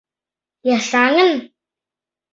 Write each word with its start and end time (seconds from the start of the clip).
Ешаҥын? 0.73 1.31